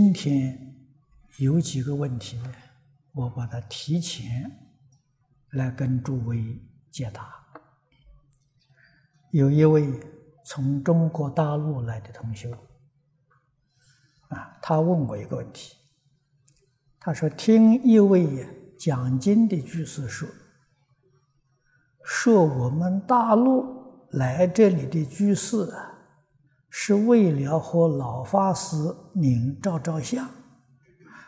[0.00, 0.56] 今天
[1.38, 2.40] 有几个问题，
[3.10, 4.48] 我把它提前
[5.50, 7.28] 来跟诸位解答。
[9.32, 9.92] 有一位
[10.44, 12.48] 从中国大陆来的同学，
[14.28, 15.74] 啊，他问我一个问题，
[17.00, 18.46] 他说：“听一位
[18.78, 20.28] 讲经的居士说，
[22.04, 25.96] 说我们大陆来这里的居士啊。”
[26.70, 28.76] 是为了和老法师
[29.12, 30.28] 您照照相，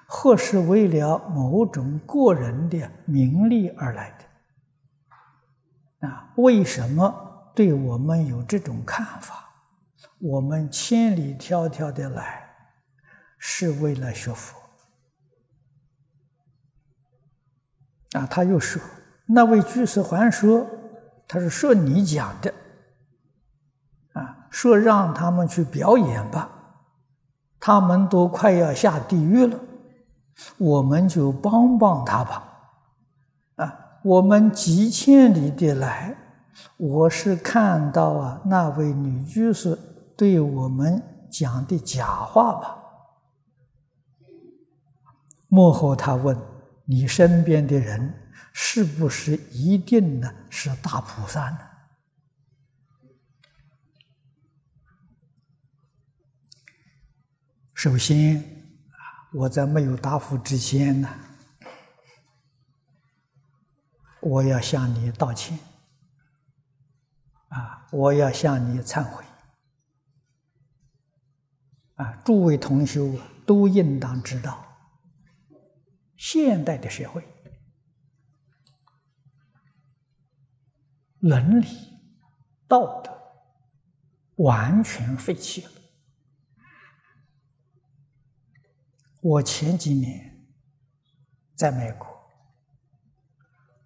[0.06, 6.08] 或是为了某种个人的名利而来的？
[6.08, 9.48] 啊，为什么对我们有这种看法？
[10.19, 12.47] 我们千里迢迢的来，
[13.38, 14.60] 是为了学佛。
[18.12, 18.82] 啊，他又说，
[19.27, 20.66] 那位居士还说，
[21.27, 22.52] 他是说你讲的。
[24.50, 26.50] 说让他们去表演吧，
[27.58, 29.58] 他们都快要下地狱了，
[30.58, 32.44] 我们就帮帮他吧。
[33.56, 36.16] 啊，我们几千里的来，
[36.76, 39.78] 我是看到啊那位女居士
[40.16, 42.76] 对我们讲的假话吧。
[45.48, 46.36] 幕后他问
[46.84, 48.14] 你身边的人
[48.52, 51.58] 是不是一定呢是大菩萨呢？
[57.82, 58.44] 首先，
[59.32, 61.08] 我在没有答复之前呢，
[64.20, 65.58] 我要向你道歉，
[67.48, 69.24] 啊，我要向你忏悔，
[71.94, 74.62] 啊，诸位同修都应当知道，
[76.19, 77.26] 现代的社会
[81.20, 81.66] 伦理
[82.69, 83.10] 道德
[84.36, 85.79] 完全废弃了。
[89.20, 90.47] 我前几年
[91.54, 92.06] 在美国，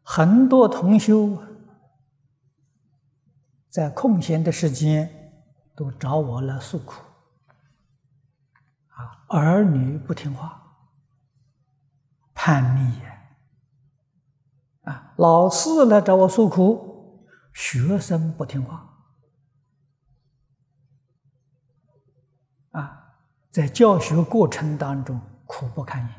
[0.02, 1.42] 很多同修
[3.68, 5.32] 在空闲的时间
[5.74, 7.02] 都找我来诉苦，
[8.88, 10.62] 啊，儿女不听话，
[12.32, 13.22] 叛逆呀，
[14.82, 18.83] 啊，老师来找我诉苦，学生不听话。
[23.54, 26.10] 在教学过程当中苦不堪言，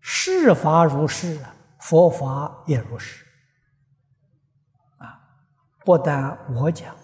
[0.00, 1.38] 世法如是，
[1.78, 3.26] 佛法也如是。
[4.96, 5.20] 啊，
[5.84, 6.96] 不但我讲，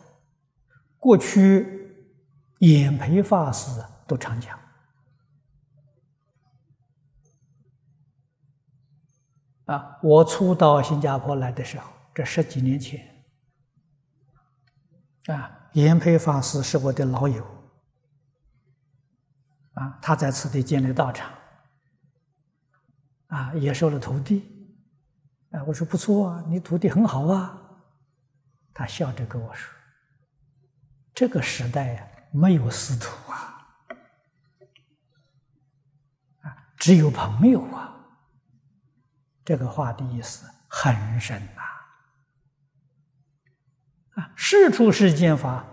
[0.96, 2.08] 过去
[2.60, 4.58] 演培法师都常讲。
[9.66, 13.13] 啊，我初到新加坡来的时候，这十几年前，
[15.26, 15.60] 啊。
[15.72, 17.44] 严培法师是我的老友，
[19.72, 21.32] 啊，他在此地建立道场，
[23.26, 24.78] 啊，也收了徒弟，
[25.50, 27.60] 啊，我说不错啊，你徒弟很好啊，
[28.72, 29.74] 他笑着跟我说
[31.12, 33.66] ：“这个时代呀，没有师徒啊，
[36.42, 37.90] 啊，只有朋友啊。”
[39.44, 41.62] 这个话的意思很深呐。
[41.62, 41.63] 啊，
[44.34, 45.64] 世出世间法，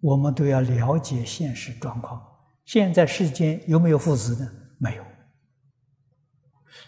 [0.00, 2.22] 我们都要了解现实状况。
[2.64, 4.50] 现在世间有没有父子呢？
[4.78, 5.04] 没有。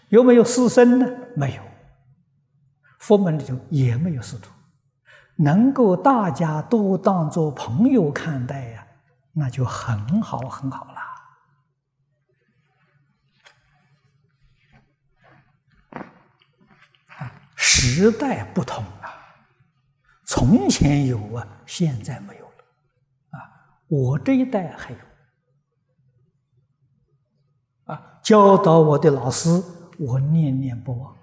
[0.09, 1.07] 有没有师生呢？
[1.35, 1.63] 没有。
[2.99, 4.51] 佛门里头也没有师徒，
[5.35, 8.87] 能够大家都当做朋友看待呀，
[9.33, 11.01] 那就很好很好了。
[17.55, 18.83] 时代不同。
[20.31, 22.63] 从前有啊，现在没有了，
[23.31, 23.35] 啊，
[23.89, 24.97] 我这一代还有，
[27.93, 29.61] 啊，教导我的老师，
[29.99, 31.17] 我念念不忘，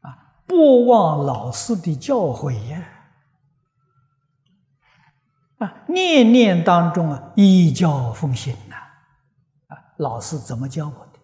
[0.00, 2.88] 啊，不忘老师的教诲呀，
[5.58, 8.76] 啊，念念当中啊，依教奉行呐，
[9.66, 11.20] 啊，老师怎么教我的，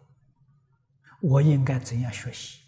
[1.23, 2.68] 我应该怎样学习？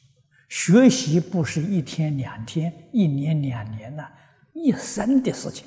[0.51, 4.11] 学习不是一天两天、一年两年呐，
[4.53, 5.65] 一生的事情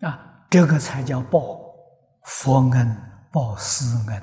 [0.00, 0.08] 啊！
[0.08, 1.60] 啊，这个才叫报
[2.22, 2.96] 佛恩、
[3.32, 4.22] 报师恩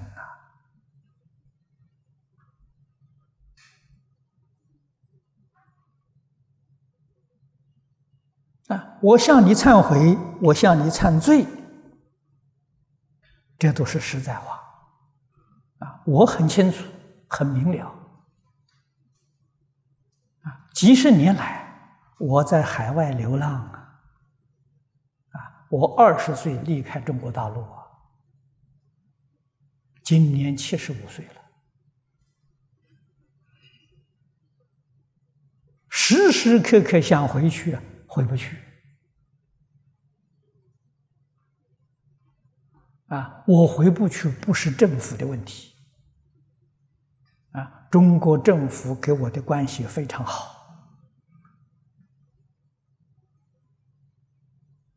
[8.67, 8.73] 呐！
[8.73, 11.45] 啊，我向你忏悔，我向你忏罪，
[13.59, 14.63] 这都是实在话。
[15.79, 16.83] 啊，我很清楚，
[17.27, 17.85] 很明了。
[20.41, 21.65] 啊，几十年来，
[22.19, 24.01] 我在海外流浪啊，
[25.31, 27.83] 啊，我二十岁离开中国大陆啊，
[30.03, 31.41] 今年七十五岁了，
[35.89, 38.57] 时时刻刻想回去啊，回不去。
[43.07, 45.73] 啊，我回不去不是政府的问题，
[47.51, 50.55] 啊，中国政府给我的关系非常好，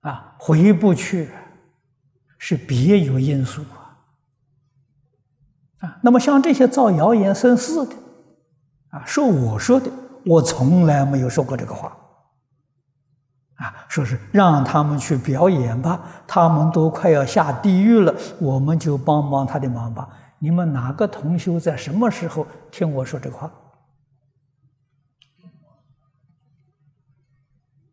[0.01, 1.31] 啊，回不去
[2.37, 3.99] 是别有因素啊，
[5.79, 7.95] 啊，那么像这些造谣言生事的，
[8.89, 9.89] 啊，说我说的，
[10.27, 11.97] 我从来没有说过这个话。
[13.61, 20.09] 啊，说是让他们去表演吧，他们都快要下地狱了，我们就帮帮他的忙吧。
[20.39, 23.53] 你们哪个同修在什么时候听我说这话？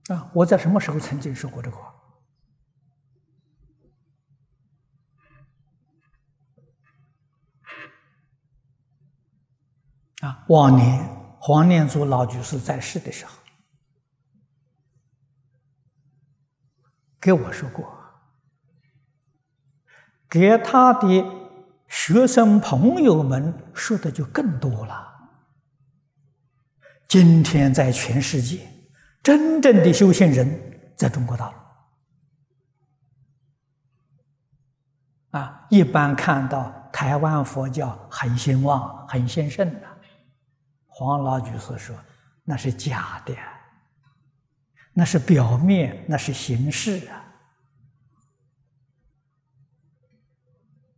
[0.08, 1.94] 啊，我在什么时候曾经说过这话？
[10.22, 11.06] 啊，往年
[11.42, 13.34] 黄念祖老居士在世的时候。
[17.19, 17.92] 给我说过，
[20.30, 21.25] 给他的
[21.88, 25.06] 学生朋友们说的就更多了。
[27.08, 28.68] 今天在全世界，
[29.24, 30.48] 真正的修行人
[30.96, 31.56] 在中国大陆
[35.40, 39.88] 啊，一般看到台湾佛教很兴旺、很兴盛的，
[40.88, 41.96] 黄老居士说
[42.44, 43.34] 那是假的。
[45.00, 47.24] 那是表面，那是形式啊，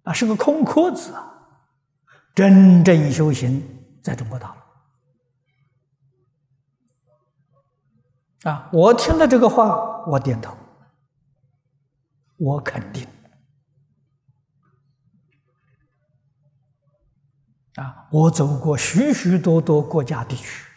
[0.04, 1.34] 啊，是个空壳子啊！
[2.34, 3.62] 真正修行
[4.02, 4.56] 在中国大
[8.42, 8.70] 陆啊！
[8.72, 10.56] 我听了这个话，我点头，
[12.38, 13.06] 我肯定
[17.76, 18.08] 啊！
[18.12, 20.69] 我走过许许多多国家地区。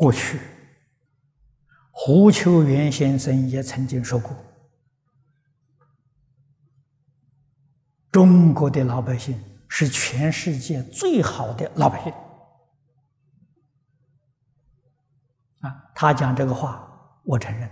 [0.00, 0.40] 过去，
[1.90, 4.34] 胡秋原先生也曾经说过
[8.10, 9.38] ：“中国的老百姓
[9.68, 12.10] 是全世界最好的老百姓。”
[15.60, 17.70] 啊，他讲这个话，我承认。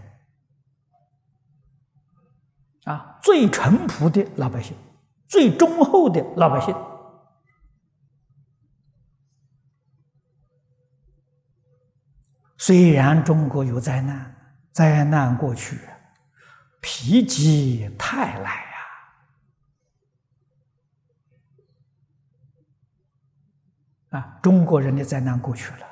[2.85, 4.77] 啊，最淳朴的老百姓，
[5.27, 6.77] 最忠厚的老百姓。
[12.69, 14.37] 虽然中国有灾难，
[14.73, 15.78] 灾难过去，
[16.83, 18.50] 否极泰来
[24.11, 24.21] 呀！
[24.21, 25.87] 啊，中国人的灾难过去了，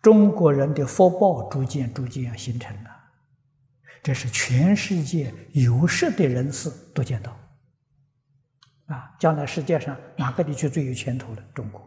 [0.00, 2.90] 中国人的福报逐渐逐渐要形成了，
[4.04, 7.36] 这是全世界有识的人士都见到。
[8.86, 11.42] 啊，将来世界上哪个地区最有前途了？
[11.52, 11.80] 中国。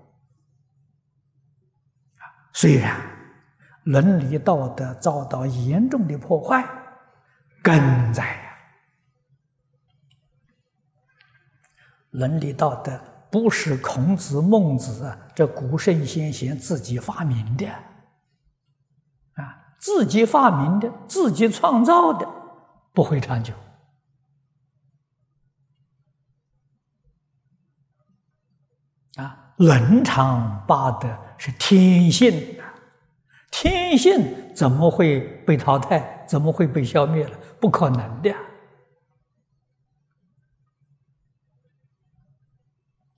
[2.17, 3.22] 啊，虽然。
[3.83, 6.65] 伦理道德遭到严重的破坏，
[7.61, 8.41] 根在。
[12.11, 12.99] 伦理道德
[13.31, 17.67] 不是孔子、孟子这古圣先贤自己发明的，
[19.33, 22.27] 啊，自己发明的、自己创造的，
[22.93, 23.53] 不会长久。
[29.15, 32.62] 啊，伦常八德是天性。
[33.55, 36.25] 天性怎么会被淘汰？
[36.27, 37.39] 怎么会被消灭了？
[37.61, 38.33] 不可能的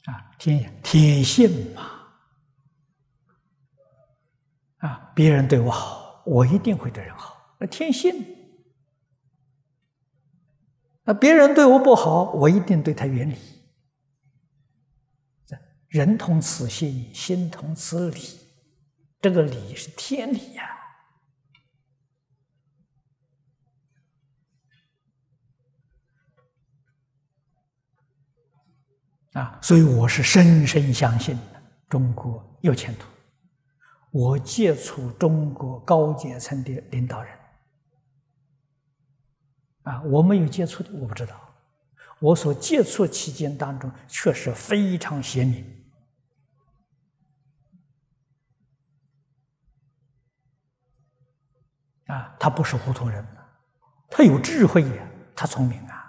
[0.03, 0.35] 啊！
[0.37, 1.81] 天天性嘛，
[4.79, 7.55] 啊，别人对我好，我一定会对人好。
[7.57, 8.13] 那天性，
[11.05, 13.37] 那别人对我不好，我一定对他远离。
[15.87, 18.44] 人同此心，心同此理。
[19.21, 20.69] 这个理是天理呀，
[29.33, 31.35] 啊，所以我是深深相信
[31.89, 33.07] 中国有前途。
[34.11, 37.37] 我接触中国高阶层的领导人，
[39.81, 41.41] 啊，我没有接触的，我不知道。
[42.19, 45.84] 我所接触期间当中，确实非常鲜明。
[52.05, 53.25] 啊，他不是糊涂人
[54.09, 56.01] 他有智慧呀，他聪明啊。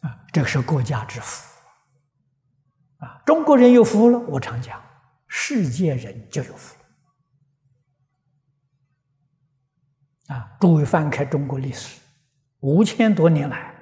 [0.00, 1.46] 啊，这个是国家之福
[2.98, 3.22] 啊！
[3.24, 4.82] 中国人有福了，我常讲，
[5.28, 6.76] 世界人就有福
[10.26, 10.56] 啊！
[10.60, 12.00] 诸位翻开中国历史，
[12.60, 13.74] 五千多年来，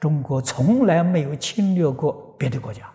[0.00, 2.90] 中国从来没有侵略过别的国家。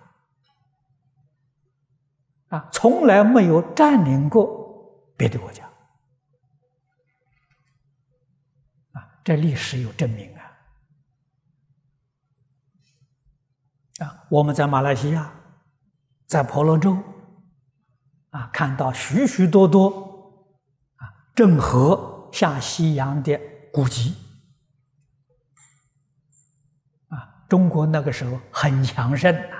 [2.48, 5.66] 啊，从来没有占领过别的国家。
[8.92, 10.34] 啊，这历史有证明。
[10.36, 10.42] 啊，
[14.00, 15.34] 啊我们在马来西亚，
[16.28, 16.98] 在婆罗洲，
[18.30, 19.90] 啊，看到许许多多
[20.98, 23.40] 啊，郑和下西洋的
[23.74, 24.16] 古籍，
[27.08, 29.56] 啊，中国那个时候很强盛呐，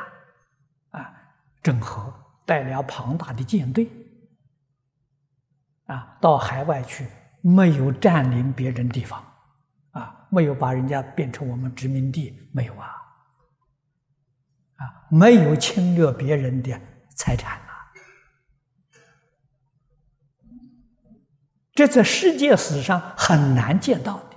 [0.92, 1.14] 啊，
[1.62, 2.14] 郑和
[2.46, 3.90] 带了庞大的舰队，
[5.86, 7.08] 啊，到海外去，
[7.42, 9.24] 没有占领别人地方，
[9.92, 13.02] 啊，没有把人家变成我们殖民地，没有啊。
[14.78, 16.78] 啊，没有侵略别人的
[17.16, 17.94] 财产啊！
[21.74, 24.36] 这在世界史上很难见到的。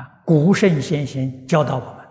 [0.00, 2.04] 啊，古圣先贤教导我们：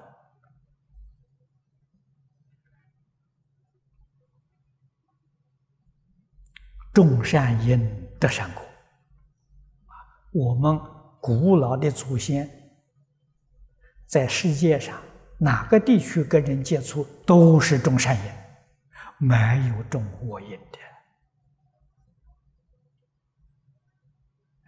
[6.94, 7.78] 种善因
[8.18, 8.64] 得善果。
[10.32, 10.80] 我们
[11.20, 12.50] 古老的祖先
[14.08, 14.98] 在世界上。
[15.38, 18.32] 哪个地区跟人接触都是种善因，
[19.18, 20.80] 没有种恶因的。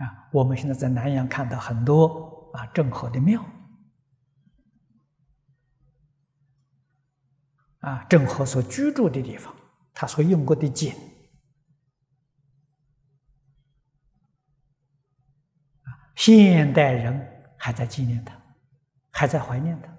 [0.06, 3.44] 啊，我们现在在南阳看到很多啊郑和的庙，
[7.80, 9.56] 啊郑和所居住的地方，
[9.94, 10.94] 他所用过的井，
[16.16, 18.36] 现代人还在纪念他，
[19.12, 19.98] 还在怀念他。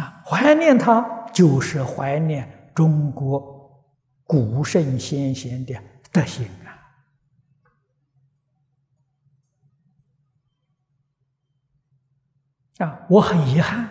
[0.00, 3.84] 啊，怀念他就是怀念中国
[4.24, 5.74] 古圣先贤的
[6.10, 6.48] 德行。
[12.82, 13.06] 啊！
[13.08, 13.88] 我很遗憾，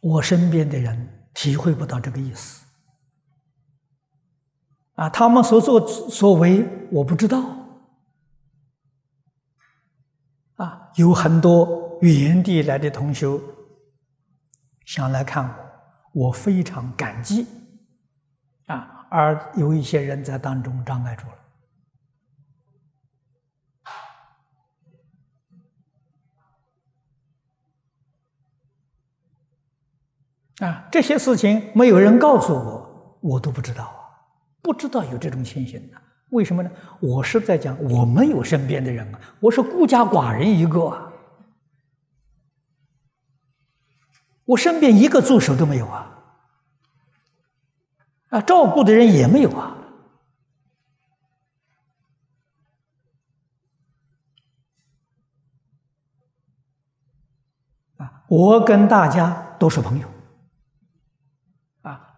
[0.00, 2.66] 我身边的人体会不到这个意思。
[4.94, 7.42] 啊，他们所作所为，我不知道。
[10.56, 13.26] 啊，有很多原地来的同学
[14.84, 15.48] 想来看
[16.12, 17.46] 我，我非常感激。
[18.66, 21.41] 啊，而有一些人在当中障碍住了。
[30.62, 33.98] 啊，这些事情没有人告诉我，我都不知道啊，
[34.62, 35.98] 不知道有这种情形呢。
[36.30, 36.70] 为什么呢？
[37.00, 41.12] 我是在讲我没有身边的人啊，我是孤家寡人一个啊，
[44.44, 46.22] 我身边一个助手都没有啊，
[48.28, 49.76] 啊，照顾的人也没有啊，
[57.96, 60.11] 啊，我跟大家都是朋友。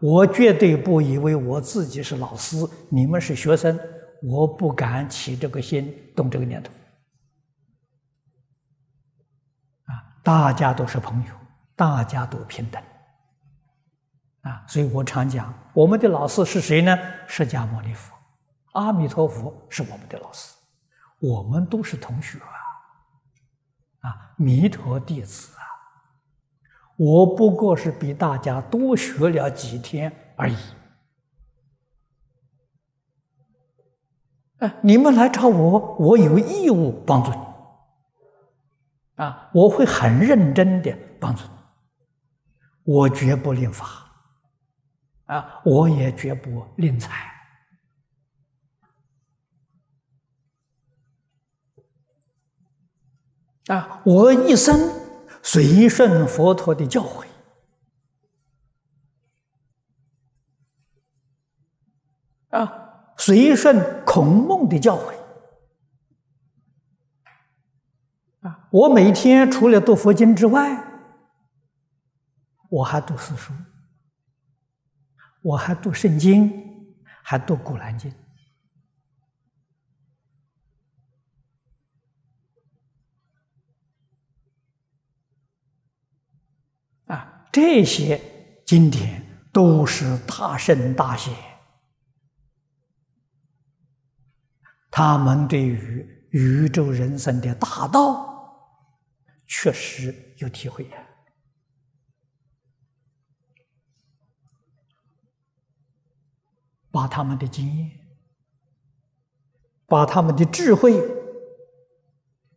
[0.04, 2.58] 我绝对不以为我自己是老师，
[2.90, 3.80] 你们是学生。
[4.22, 6.70] 我不敢起这个心，动这个念头。
[9.84, 11.34] 啊，大家都是朋友，
[11.74, 12.82] 大家都平等。
[14.42, 16.94] 啊，所以我常讲，我们的老师是谁呢？
[17.26, 18.14] 释迦牟尼佛，
[18.72, 20.54] 阿弥陀佛是我们的老师，
[21.18, 25.53] 我们都是同学啊，啊，弥陀弟子，
[26.96, 30.56] 我不过是比大家多学了几天而已。
[34.58, 37.36] 哎你们来找我，我有义务帮助你。
[39.16, 41.50] 啊，我会很认真的帮助你，
[42.82, 43.86] 我绝不吝法，
[45.26, 47.30] 啊，我也绝不吝财，
[53.66, 54.76] 啊，我一生
[55.44, 57.26] 随顺佛陀的教诲，
[62.48, 62.80] 啊。
[63.16, 65.14] 随顺孔孟的教诲
[68.40, 68.68] 啊！
[68.72, 70.84] 我每天除了读佛经之外，
[72.68, 73.52] 我还读四书，
[75.42, 78.12] 我还读圣经，还读古兰经
[87.54, 88.20] 这些
[88.66, 91.32] 经典都是大圣大贤，
[94.90, 98.74] 他们对于宇宙人生的大道，
[99.46, 100.96] 确实有体会呀。
[106.90, 107.90] 把他们的经验，
[109.86, 111.00] 把他们的智慧，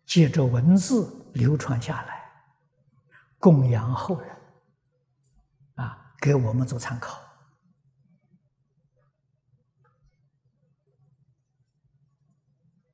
[0.08, 2.32] 借着文字流传下来，
[3.38, 4.37] 供养后人，
[6.20, 7.20] 给我们做参考，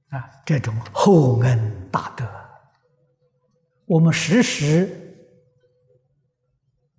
[0.10, 2.28] 啊，这种厚恩大德，
[3.86, 5.18] 我们时时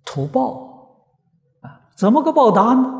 [0.03, 1.07] 图报，
[1.61, 2.91] 啊，怎么个报答呢？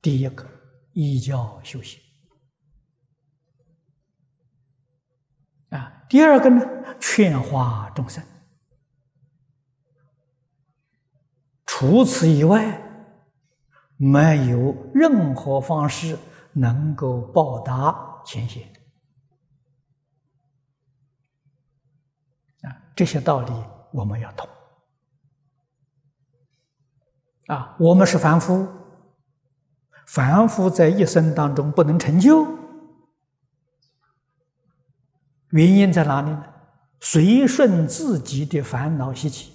[0.00, 0.48] 第一个，
[0.94, 2.00] 依教修行
[5.68, 8.24] 啊；第二个呢，劝化众生。
[11.82, 12.80] 除此以外，
[13.96, 16.16] 没有任何方式
[16.52, 18.62] 能够报答前贤
[22.62, 22.70] 啊。
[22.94, 23.52] 这些道理
[23.90, 24.48] 我们要懂
[27.48, 27.74] 啊。
[27.80, 28.64] 我们是凡夫。
[30.06, 32.46] 凡夫在一生当中不能成就，
[35.48, 36.44] 原因在哪里呢？
[37.00, 39.51] 随顺自己的烦恼习气，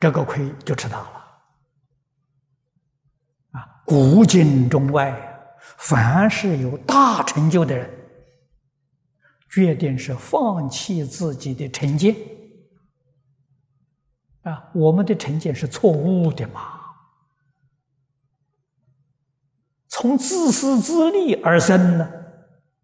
[0.00, 1.24] 这个亏就吃大了。
[3.52, 5.12] 啊，古今中外，
[5.78, 7.90] 凡是有大成就的人，
[9.50, 12.14] 决定是放弃自己的成见。
[14.42, 16.74] 啊，我们的成见是错误的嘛？
[19.88, 22.08] 从自私自利而生呢，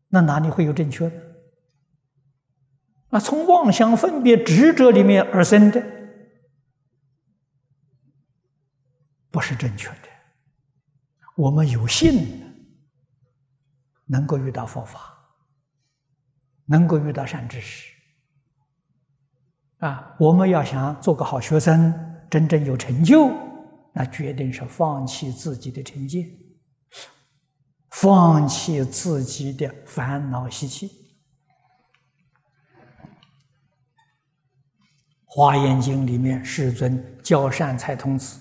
[0.08, 1.16] 那哪里会有正确的？
[3.10, 5.80] 啊，从妄想分别执着里面而生的，
[9.34, 10.08] 不是正确的。
[11.34, 12.40] 我们有幸
[14.06, 15.18] 能够遇到佛法，
[16.66, 17.92] 能够遇到善知识。
[19.78, 21.92] 啊，我们要想做个好学生，
[22.30, 23.28] 真正有成就，
[23.92, 26.30] 那决定是放弃自己的成见，
[27.90, 30.86] 放弃自己的烦恼习气。
[35.26, 38.38] 《华严经》里面，世尊教善财童子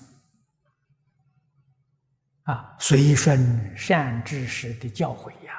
[2.44, 5.54] 啊，随顺善知识的教诲呀，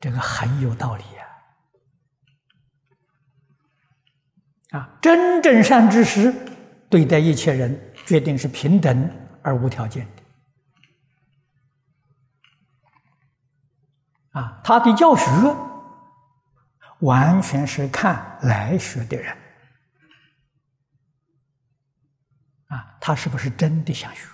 [0.00, 1.26] 这个很有道理呀。
[4.78, 6.32] 啊，真正善知识
[6.88, 9.10] 对待一切人，决定是平等
[9.42, 10.22] 而无条件的。
[14.40, 15.26] 啊，他的教学
[17.00, 19.36] 完全是看来学的人，
[22.68, 24.28] 啊，他是不是真的想学？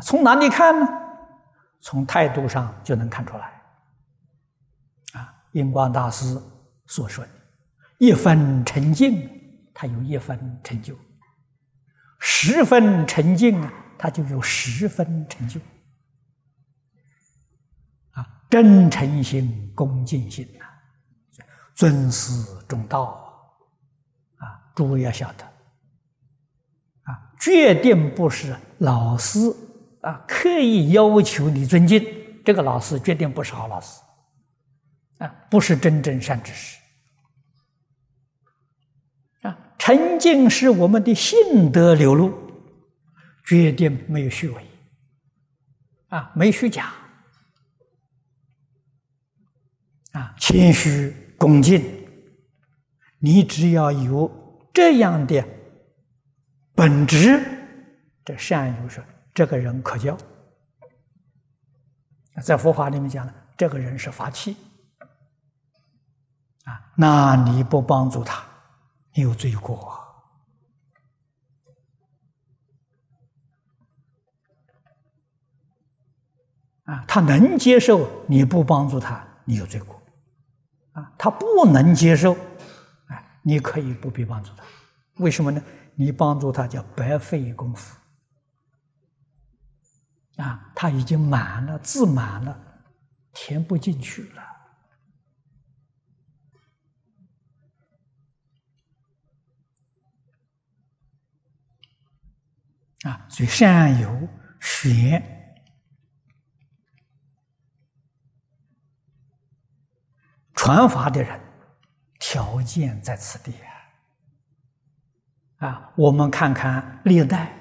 [0.00, 0.86] 从哪里看呢？
[1.80, 3.46] 从态度上就能看出来。
[5.12, 6.36] 啊，印光大师
[6.86, 7.30] 所说的。
[7.98, 9.28] 一分沉静，
[9.74, 10.94] 他有一分成就；
[12.20, 15.60] 十分沉静啊，他就有十分成就。
[18.12, 20.64] 啊，真诚心、恭敬心呐，
[21.74, 23.20] 尊师重道
[24.38, 24.60] 啊！
[24.74, 25.44] 诸位要晓得，
[27.04, 29.38] 啊，决定不是老师
[30.00, 32.04] 啊刻意要求你尊敬，
[32.44, 34.00] 这个老师绝对不是好老师，
[35.18, 36.78] 啊，不是真正善知识。
[39.42, 42.32] 啊沉静是我们的性德流露，
[43.46, 44.66] 决定没有虚伪，
[46.08, 46.92] 啊，没虚假，
[50.12, 51.82] 啊，谦虚恭敬，
[53.18, 55.42] 你只要有这样的
[56.74, 57.40] 本质，
[58.24, 59.02] 这善友说，
[59.38, 60.18] 这个人可教。
[62.42, 64.56] 在佛法里面讲呢，这个人是法器，
[66.64, 68.44] 啊，那你不帮助他？
[69.12, 69.92] 你有罪过
[76.86, 77.04] 啊！
[77.06, 80.02] 他能接受你不帮助他，你有罪过
[80.94, 81.12] 啊！
[81.16, 82.36] 他不能接受，
[83.06, 84.64] 哎，你可以不必帮助他。
[85.18, 85.62] 为什么呢？
[85.94, 87.96] 你帮助他叫白费功夫
[90.38, 90.72] 啊！
[90.74, 92.82] 他已经满了，自满了，
[93.32, 94.42] 填不进去了。
[103.02, 104.28] 啊，所以善有
[104.60, 105.20] 学
[110.54, 111.40] 传法的人，
[112.20, 113.52] 条件在此地
[115.58, 115.66] 啊！
[115.66, 117.57] 啊，我们看看历代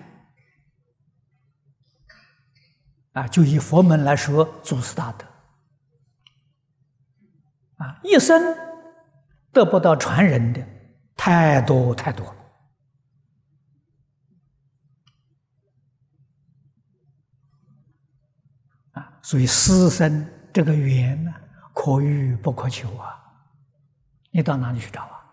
[3.17, 5.25] 啊，就以佛门来说，祖师大德
[7.77, 8.55] 啊，一生
[9.51, 10.63] 得不到传人的
[11.15, 12.35] 太多太多了
[18.91, 21.33] 啊，所以师生这个缘呢。
[21.79, 23.15] 可遇不可求啊！
[24.31, 25.23] 你到哪里去找啊？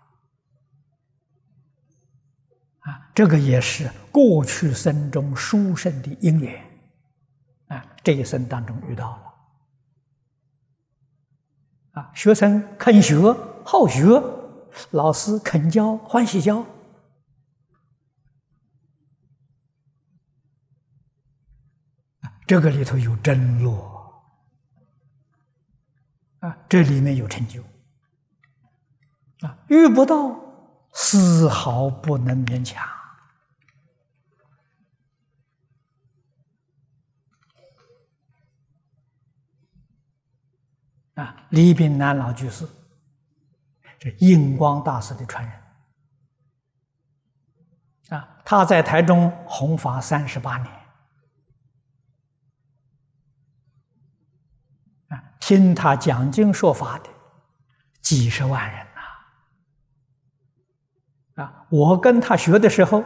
[2.80, 6.62] 啊，这个也是过去生中殊胜的因缘
[7.74, 9.34] 啊，这一生当中遇到了
[12.00, 13.16] 啊，学生肯学
[13.64, 14.22] 好学，
[14.92, 16.64] 老师肯教欢喜教
[22.46, 23.92] 这个里头有真落。
[26.40, 27.62] 啊，这里面有成就
[29.40, 29.56] 啊！
[29.68, 30.38] 遇不到，
[30.92, 32.86] 丝毫不能勉强
[41.14, 41.46] 啊！
[41.50, 42.66] 李炳南老居士，
[43.98, 45.52] 这印光大师的传人
[48.18, 50.72] 啊，他在台中弘法三十八年
[55.08, 55.22] 啊。
[55.38, 57.08] 听他讲经说法的
[58.00, 58.86] 几十万人
[61.36, 61.42] 呐！
[61.42, 63.04] 啊，我跟他学的时候，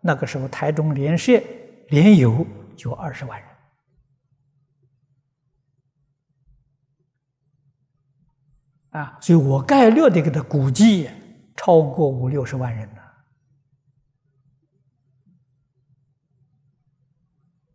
[0.00, 1.32] 那个时候台中连社
[1.88, 2.46] 连友
[2.76, 3.49] 就二十万人，
[8.90, 11.08] 啊，所以我概略的给他估计
[11.56, 13.00] 超过五六十万人呢。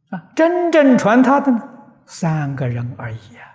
[0.09, 1.69] 啊，真正传他的呢，
[2.05, 3.47] 三个人而已啊。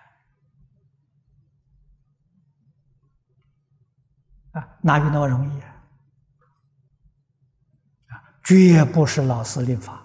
[4.53, 5.69] 啊，哪有那么容易啊？
[8.09, 10.05] 啊，绝不是老师令法，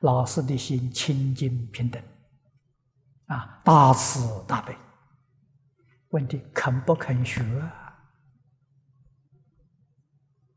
[0.00, 2.02] 老师的心清净平等，
[3.26, 4.76] 啊，大慈大悲。
[6.10, 7.42] 问题肯不肯学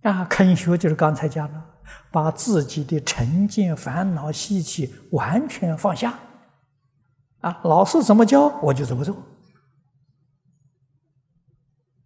[0.03, 0.25] 啊？
[0.25, 1.65] 肯学就是刚才讲了，
[2.11, 6.17] 把自己的成见、烦恼、习气完全放下。
[7.41, 9.15] 啊，老师怎么教，我就怎么做。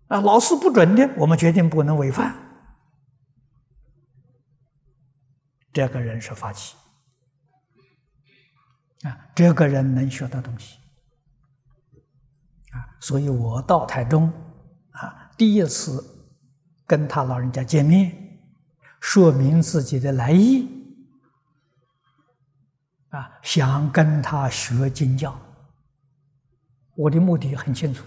[0.08, 2.36] 啊，老师不准的，我们决定不能违反。
[5.73, 6.75] 这个人是发起
[9.03, 10.77] 啊，这个人能学到东西，
[12.99, 14.31] 所以我到台中
[14.91, 16.03] 啊，第一次
[16.88, 18.39] 跟他老人家见面，
[18.99, 20.67] 说明自己的来意
[23.10, 25.38] 啊，想跟他学经教，
[26.95, 28.03] 我的目的很清楚。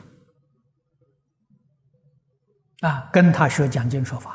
[2.81, 4.35] 啊，跟他学讲经说法，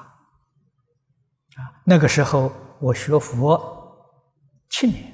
[1.55, 4.17] 啊，那个时候我学佛
[4.69, 5.12] 七年，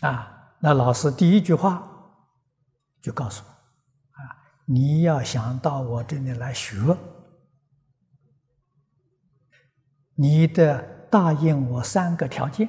[0.00, 1.86] 啊，那老师第一句话
[3.02, 3.50] 就告诉我，
[4.22, 6.96] 啊，你要想到我这里来学，
[10.14, 12.68] 你得答应我三个条件。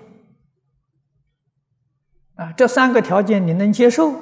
[2.35, 4.13] 啊，这三个条件你能接受，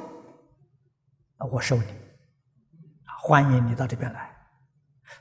[1.51, 1.87] 我收你，
[3.21, 4.29] 欢迎你到这边来。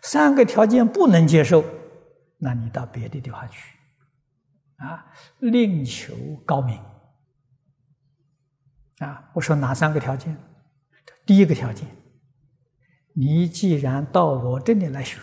[0.03, 1.65] 三个条件不能接受，
[2.37, 3.79] 那你到别的地方去，
[4.77, 5.07] 啊，
[5.39, 6.79] 另求高明。
[8.99, 10.37] 啊，我说哪三个条件？
[11.25, 11.87] 第一个条件，
[13.15, 15.21] 你既然到我这里来学，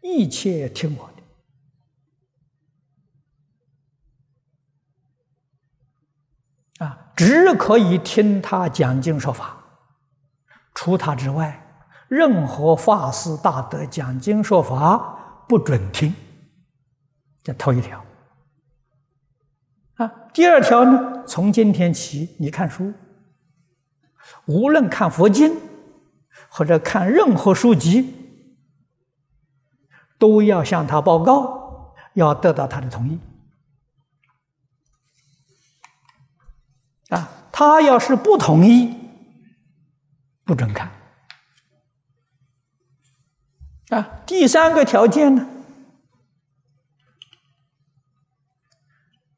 [0.00, 1.10] 一切听我
[6.78, 6.84] 的。
[6.86, 9.56] 啊，只可以听他讲经说法，
[10.74, 11.60] 除他之外，
[12.08, 16.14] 任何法师大德讲经说法不准听。
[17.42, 18.04] 这头一条。
[19.96, 21.13] 啊，第二条呢？
[21.26, 22.92] 从今天起，你看书，
[24.46, 25.56] 无论看佛经
[26.48, 28.14] 或者看任何书籍，
[30.18, 33.18] 都要向他报告，要得到他的同意。
[37.08, 38.94] 啊，他要是不同意，
[40.44, 40.90] 不准看。
[43.90, 45.46] 啊，第三个条件呢？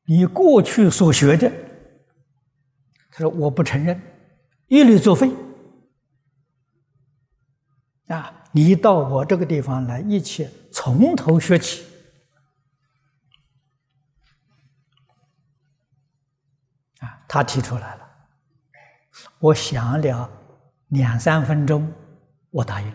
[0.08, 1.52] 你过去所学的，
[3.16, 3.98] 他说我不承认，
[4.66, 5.32] 一律作废。
[8.08, 11.82] 啊，你到我这个地方来，一起从头学起。
[17.00, 17.24] 啊。
[17.26, 18.06] 他提出来了，
[19.38, 20.30] 我想了
[20.88, 21.90] 两三分钟，
[22.50, 22.88] 我答应。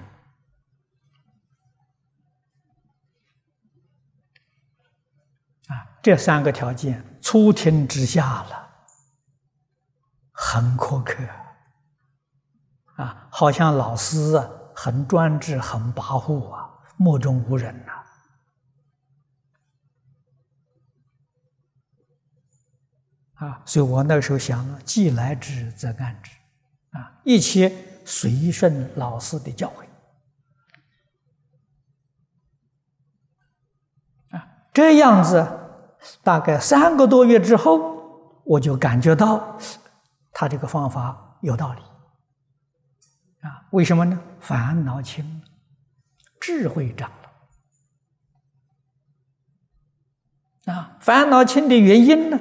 [5.65, 8.60] 啊，这三个条件初听之下了，
[10.43, 11.23] 很苛刻，
[12.95, 17.91] 啊，好像老师啊，很专制，很跋扈啊，目中无人呐。
[23.35, 26.31] 啊，所以我那个时候想了，既来之则安之，
[26.97, 27.71] 啊，一切
[28.03, 29.85] 随顺老师的教诲，
[34.35, 35.47] 啊，这样子，
[36.23, 39.55] 大概三个多月之后，我就感觉到
[40.31, 41.81] 他这个方法有道理，
[43.41, 44.19] 啊，为什么呢？
[44.39, 45.41] 烦恼轻，
[46.39, 47.11] 智慧长
[50.65, 52.39] 了，啊，烦恼轻的原因呢？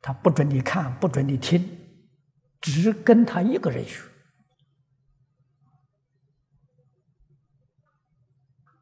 [0.00, 1.66] 他不准你看，不准你听，
[2.60, 4.02] 只跟他一个人学，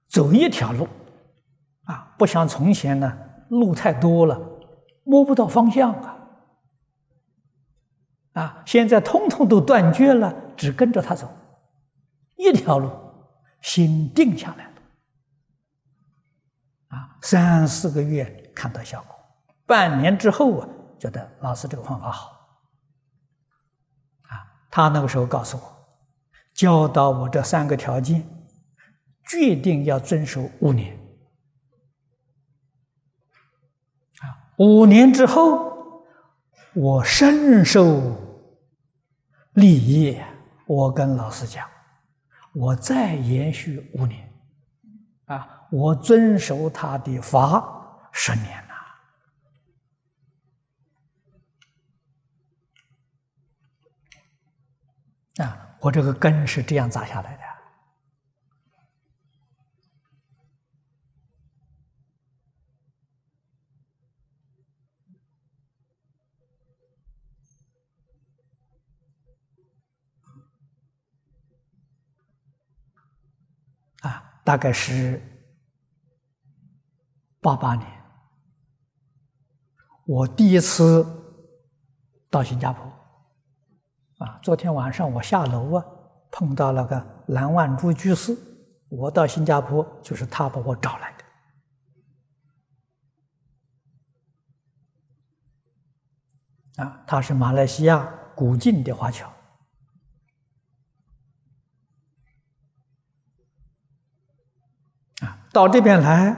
[0.08, 0.88] 走一条路，
[1.84, 3.16] 啊，不像从前呢，
[3.50, 4.36] 路太多了，
[5.04, 6.21] 摸不到方向啊，
[8.32, 11.30] 啊，现在通通都断绝了，只跟着他走，
[12.36, 12.90] 一条路，
[13.60, 14.64] 心定下来，
[16.88, 19.16] 啊，三四个月看到效果，
[19.66, 20.68] 半年之后啊。
[20.98, 22.30] 觉得老师这个方法好，
[24.28, 25.62] 啊，他那个时候告诉我，
[26.54, 28.24] 教导我这三个条件，
[29.28, 30.96] 决定要遵守五年，
[34.20, 35.71] 啊，五年之后，
[36.74, 38.16] 我深受
[39.52, 40.18] 利益，
[40.66, 41.68] 我跟老师讲，
[42.54, 44.32] 我再延续五年，
[45.26, 48.66] 啊，我遵守他的法十年
[55.36, 55.44] 了。
[55.44, 57.42] 啊，我这个根是这样扎下来的。
[74.02, 75.22] 啊，大概是
[77.40, 77.88] 八八年，
[80.04, 81.06] 我第一次
[82.28, 82.90] 到新加坡。
[84.18, 85.84] 啊，昨天晚上我下楼啊，
[86.30, 88.36] 碰到那个蓝万珠居士。
[88.88, 91.16] 我到新加坡就是他把我找来
[96.76, 96.84] 的。
[96.84, 98.04] 啊，他是马来西亚
[98.36, 99.31] 古晋的华侨。
[105.52, 106.36] 到这边来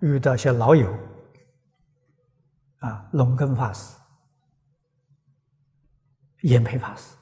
[0.00, 0.92] 遇到些老友。
[2.80, 3.96] 啊，龙根法师、
[6.42, 7.16] 延培法师。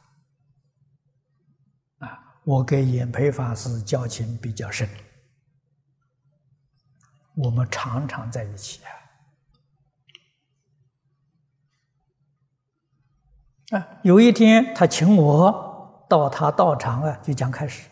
[1.99, 4.89] 啊我跟演培法师交情比较深，
[7.35, 8.91] 我们常常在一起啊。
[13.79, 17.89] 啊，有一天他请我到他道场啊，就讲开始，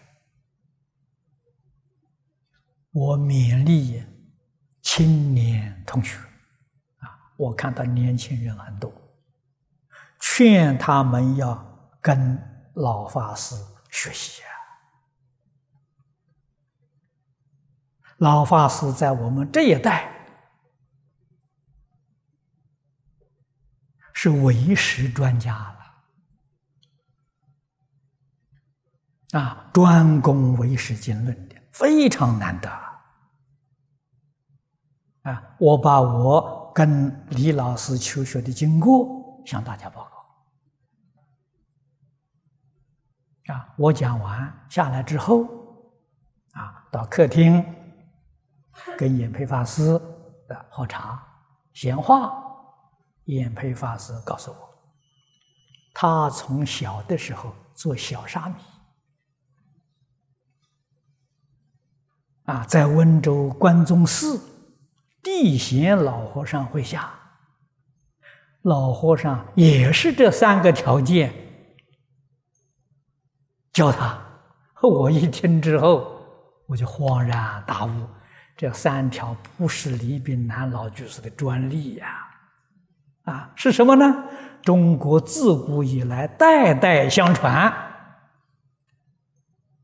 [2.92, 4.02] 我勉励
[4.80, 6.16] 青年同学
[6.98, 8.92] 啊，我看到年轻人很多，
[10.20, 11.62] 劝他们要
[12.00, 12.38] 跟
[12.74, 13.54] 老法师。
[13.94, 14.48] 学习啊！
[18.16, 20.10] 老法师在我们这一代
[24.14, 25.54] 是为师专家
[29.32, 32.81] 了啊，专攻为师经论的，非常难得！
[35.62, 40.02] 我把我跟李老师求学的经过向大家报
[43.46, 43.54] 告。
[43.54, 45.44] 啊，我讲完下来之后，
[46.50, 47.64] 啊，到客厅
[48.98, 49.96] 跟演培法师
[50.48, 51.24] 的喝茶
[51.72, 52.40] 闲话。
[53.26, 54.56] 演培法师告诉我，
[55.94, 58.56] 他从小的时候做小沙弥，
[62.46, 64.40] 啊，在温州关中寺
[65.22, 67.12] 地贤老和尚会下，
[68.62, 71.32] 老和尚也是这三个条件。
[73.72, 74.20] 教他，
[74.82, 76.20] 我一听之后，
[76.66, 78.08] 我就恍然大悟：
[78.56, 82.28] 这三条不是李炳南老居士的专利呀！
[83.22, 84.24] 啊，是什么呢？
[84.62, 87.72] 中国自古以来代代相传，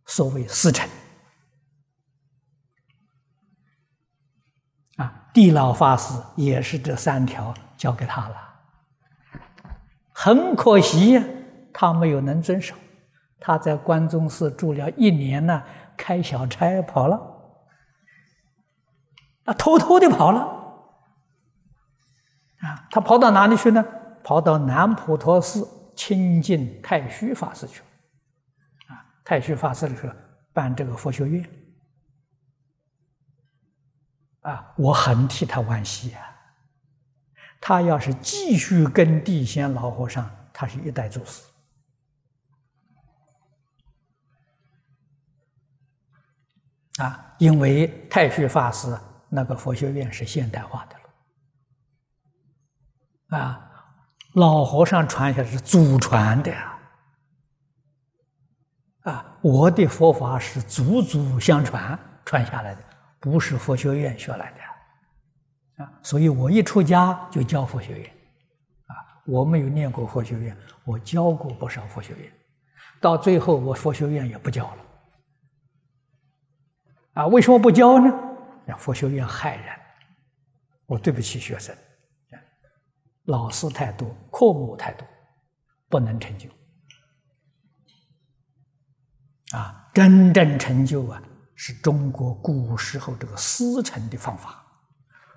[0.06, 0.88] 所谓四乘。
[4.96, 8.36] 啊，地老法师也是这三条交给他了，
[10.12, 11.22] 很可惜呀，
[11.72, 12.74] 他没有能遵守。
[13.38, 15.62] 他在关中寺住了一年呢，
[15.96, 17.16] 开小差跑了，
[19.44, 20.40] 啊，偷偷的跑了，
[22.58, 23.84] 啊，他跑到哪里去呢？
[24.24, 30.12] 跑到南普陀寺亲近太虚法师去了，啊，太虚法师的时候
[30.52, 31.48] 办这个佛学院，
[34.42, 36.24] 啊，我很替他惋惜啊。
[37.60, 41.42] 他要是继续跟地仙老和尚，他是一代祖师。
[47.02, 48.98] 啊，因为太虚法师
[49.28, 50.96] 那个佛学院是现代化的
[53.28, 53.70] 了，啊，
[54.34, 56.78] 老和尚传下来是祖传的呀，
[59.02, 62.82] 啊，我的佛法是祖祖相传传下来的，
[63.20, 64.58] 不是佛学院学来的。
[65.84, 68.10] 啊，所以我一出家就教佛学院，
[68.86, 68.94] 啊，
[69.26, 72.32] 我没有念过佛学院，我教过不少佛学院，
[73.00, 74.84] 到最后我佛学院也不教了，
[77.12, 78.12] 啊，为什么不教呢？
[78.66, 79.66] 让佛学院害人，
[80.86, 81.72] 我对不起学生，
[83.26, 85.06] 老师太多，科目太多，
[85.88, 86.50] 不能成就，
[89.56, 91.22] 啊，真正成就啊，
[91.60, 94.64] 是中国古时候这个思成的方法。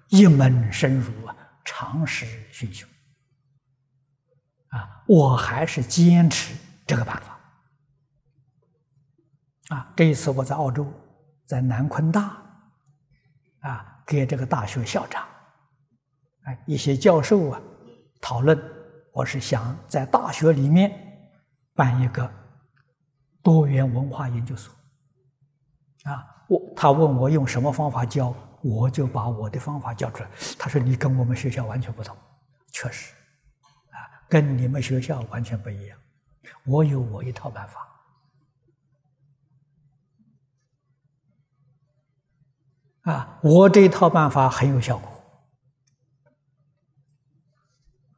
[0.10, 2.86] 一门深入啊，长时熏修
[4.68, 6.54] 啊，我还是坚持
[6.86, 7.40] 这个办法
[9.76, 9.94] 啊。
[9.96, 10.94] 这一次我在澳洲，
[11.46, 12.38] 在南昆大
[13.62, 15.26] 啊，给这个大学校长
[16.44, 17.62] 哎一些教授啊
[18.20, 18.62] 讨论，
[19.14, 20.92] 我是想在大学里面
[21.74, 22.30] 办一个
[23.42, 24.76] 多元文化研究所
[26.04, 26.26] 啊。
[26.48, 28.34] 我他问我用什么方法教。
[28.64, 30.30] 我就把我的方法教出来。
[30.60, 32.16] 他说：“你跟我们学校完全不同，
[32.72, 33.12] 确实，
[33.90, 33.98] 啊，
[34.30, 35.98] 跟你们学校完全不一样。
[36.66, 37.88] 我有我一套办法，
[43.12, 45.10] 啊，我这一套办法很有效果，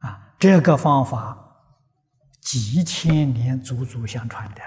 [0.00, 1.38] 啊，这个方法
[2.42, 4.60] 几千年祖祖相传的。”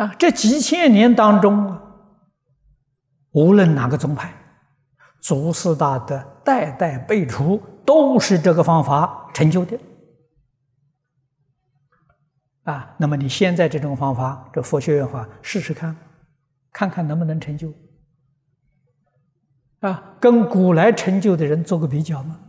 [0.00, 1.78] 啊，这几千年当中，
[3.32, 4.32] 无论哪个宗派，
[5.20, 9.78] 祖师大德代代辈出，都是这个方法成就的。
[12.62, 15.94] 啊，那么你现在这种方法，这佛学院法试试看，
[16.72, 17.70] 看看能不能成就？
[19.80, 22.40] 啊，跟古来成就的人做个比较吗？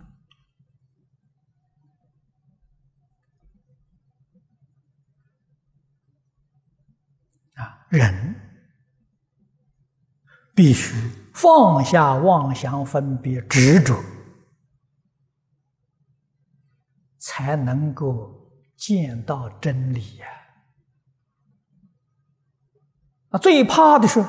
[7.91, 8.35] 人
[10.55, 10.93] 必须
[11.33, 14.01] 放下妄想、分别、执着，
[17.17, 20.27] 才能够见到真理呀！
[23.31, 24.23] 啊，最怕的是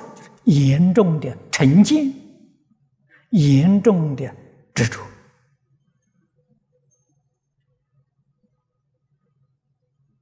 [0.44, 2.12] 严重的成见、
[3.30, 4.34] 严重的
[4.74, 5.00] 执着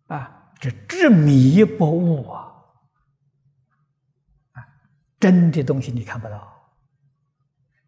[0.09, 2.50] 啊，这执迷不悟啊！
[5.21, 6.73] 真的东西你看不到，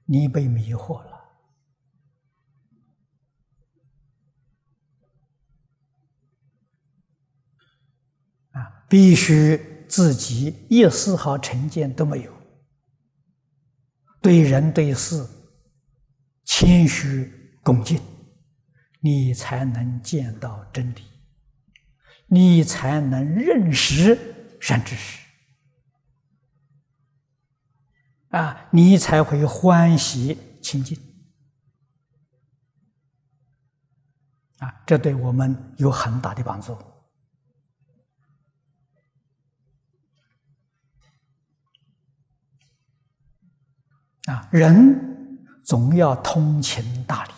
[0.05, 1.11] 你被迷惑了
[8.51, 8.85] 啊！
[8.87, 12.31] 必须自己一丝毫成见都没有，
[14.21, 15.27] 对人对事
[16.45, 17.99] 谦虚恭敬，
[19.01, 21.01] 你才能见到真理，
[22.27, 24.19] 你才能认识
[24.61, 25.22] 善知识。
[28.33, 30.99] 啊，你才会欢喜清净
[34.59, 34.83] 啊！
[34.87, 36.73] 这对我们有很大的帮助
[44.25, 44.49] 啊！
[44.51, 47.33] 人总要通情达理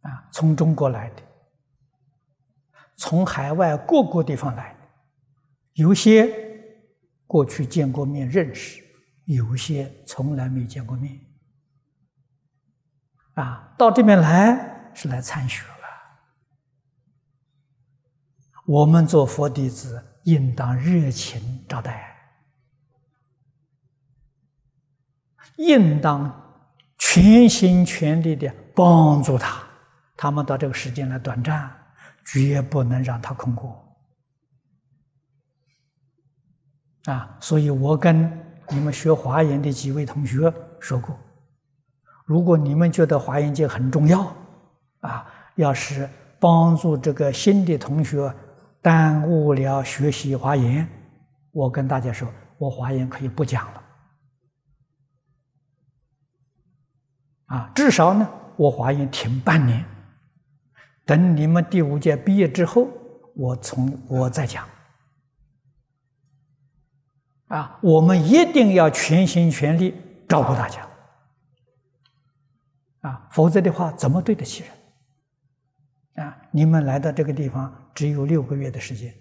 [0.00, 1.25] 啊，从中国来的。
[2.96, 4.74] 从海外各个地方来，
[5.74, 6.32] 有些
[7.26, 8.82] 过去见过面认识，
[9.24, 11.20] 有些从来没见过面，
[13.34, 15.74] 啊，到这边来是来参学了。
[18.64, 22.16] 我们做佛弟子，应当热情招待，
[25.56, 26.64] 应当
[26.96, 29.62] 全心全力的帮助他。
[30.16, 31.75] 他们到这个时间来短暂。
[32.26, 33.82] 绝不能让他空过
[37.04, 38.30] 啊所以我跟
[38.68, 41.16] 你们学华严的几位同学说过
[42.24, 44.34] 如果你们觉得华严经很重要
[45.00, 46.08] 啊要是
[46.40, 48.32] 帮助这个新的同学
[48.82, 50.86] 耽误了学习华严
[51.52, 53.82] 我跟大家说我华严可以不讲了。
[57.46, 59.84] 啊至少呢我华严停半年
[61.06, 62.88] 等你们第五届毕业之后，
[63.34, 64.68] 我从我再讲。
[67.46, 69.94] 啊，我们一定要全心全力
[70.28, 70.84] 照顾大家，
[73.02, 76.26] 啊，否则的话怎么对得起人？
[76.26, 79.14] 啊，你们来到这个地方只有六个月的时间，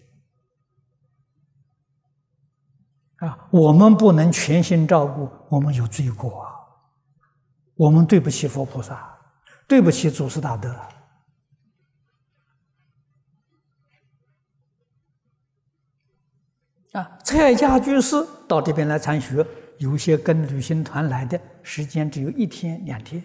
[3.17, 6.49] 啊，我们不能全心照顾，我们有罪过啊，
[7.75, 9.15] 我们对不起佛菩萨，
[9.67, 10.75] 对不起祖师大德。
[16.95, 18.15] 啊，蔡家居士
[18.47, 19.45] 到这边来参学，
[19.79, 23.21] 有些跟旅行团来的，时间只有一天两天，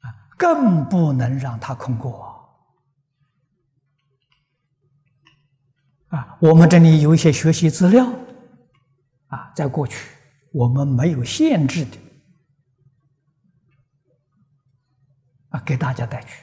[0.00, 2.32] 啊，更不能让他空过。
[6.08, 8.12] 啊，我们这里有一些学习资料，
[9.28, 10.16] 啊，在过去
[10.52, 11.96] 我们没有限制的，
[15.50, 16.40] 啊，给大家带去。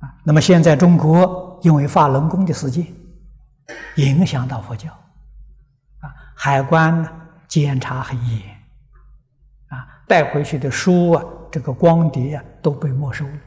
[0.00, 2.86] 啊，那么现在中国因为发人工的事件，
[3.96, 4.90] 影响到佛教，
[6.00, 7.10] 啊，海关呢
[7.46, 8.40] 检查很严，
[9.68, 11.22] 啊，带回去的书啊，
[11.52, 13.38] 这个光碟啊都被没收了，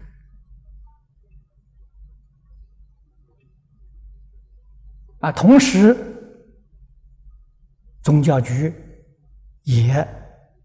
[5.22, 5.98] 啊，同时
[8.04, 8.72] 宗教局
[9.64, 10.08] 也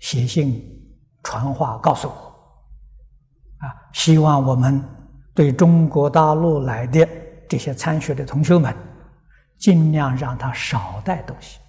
[0.01, 0.62] 写信
[1.22, 2.14] 传话告诉我，
[3.66, 4.84] 啊，希望我们。
[5.39, 7.09] 对中国大陆来的
[7.49, 8.74] 这些参学的同学们，
[9.57, 11.61] 尽量让他少带东西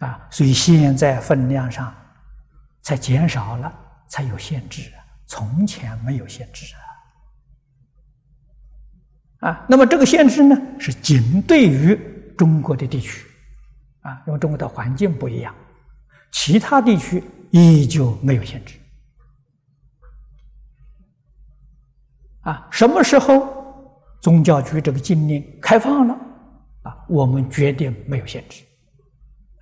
[0.00, 1.90] 啊，所以现在分量上
[2.82, 3.72] 才减少了，
[4.08, 4.92] 才有限制，
[5.24, 6.66] 从前没有限制
[9.40, 9.48] 啊。
[9.48, 11.98] 啊，那么这个限制呢，是仅对于
[12.36, 13.26] 中国的地区
[14.02, 15.54] 啊，因为中国的环境不一样，
[16.30, 18.74] 其他地区依旧没有限制。
[22.46, 23.44] 啊，什么时候
[24.22, 26.14] 宗教局这个禁令开放了？
[26.82, 28.62] 啊，我们决定没有限制，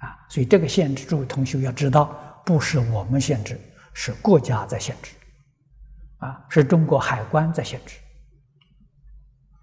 [0.01, 2.15] 啊，所以这个限制，诸位同学要知道，
[2.45, 3.59] 不是我们限制，
[3.95, 5.15] 是国家在限制，
[6.19, 7.97] 啊，是中国海关在限制，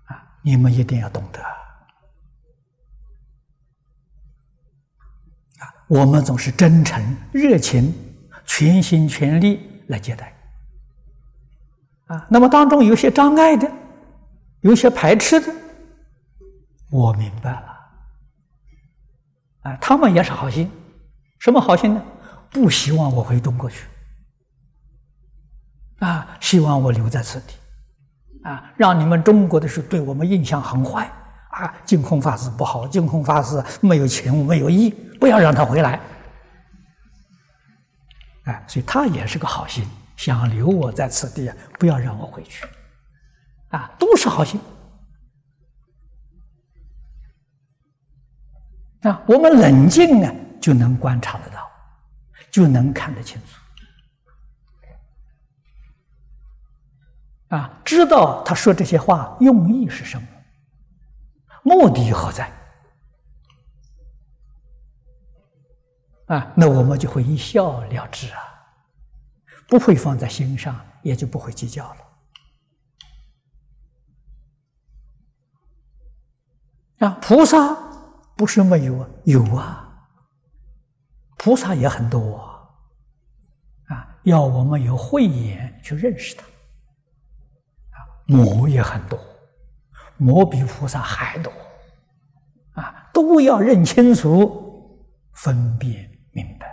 [0.06, 1.54] 啊，你们一定要懂得，啊，
[5.88, 7.94] 我们总是真诚、热情、
[8.48, 10.36] 全心全力来接待。
[12.12, 13.72] 啊，那么当中有些障碍的，
[14.59, 15.47] 有些排斥的，
[16.89, 17.68] 我明白了。
[19.62, 20.70] 啊，他们也是好心，
[21.39, 22.03] 什么好心呢？
[22.49, 23.86] 不希望我回中国去，
[25.99, 27.53] 啊，希望我留在此地，
[28.43, 31.09] 啊，让你们中国的是对我们印象很坏，
[31.51, 35.97] 啊，净空法师不好，净空法师没有情没有义，不要让他回来。
[38.43, 39.88] 哎，所以他也是个好心。
[40.22, 42.64] 想留我在此地啊，不要让我回去，
[43.70, 44.62] 啊，都是好心。
[49.02, 51.68] 啊，我们冷静啊，就能观察得到，
[52.52, 53.58] 就能看得清楚，
[57.56, 60.28] 啊，知道他说这些话用意是什么，
[61.64, 62.48] 目的何在，
[66.28, 68.50] 啊，那我们就会一笑了之啊。
[69.72, 71.98] 不会放在心上，也就不会计较了。
[77.08, 77.74] 啊，菩萨
[78.36, 80.10] 不是没有啊，有啊，
[81.38, 82.36] 菩萨也很多
[83.88, 86.44] 啊，要我们有慧眼去认识他。
[87.92, 89.18] 啊，魔也很多，
[90.18, 91.54] 魔比菩萨还多，
[92.74, 95.02] 啊，都要认清楚，
[95.32, 96.68] 分辨明白。